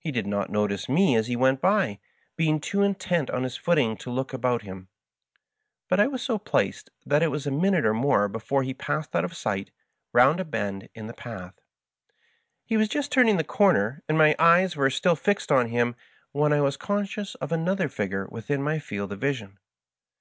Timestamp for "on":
3.30-3.44, 15.52-15.68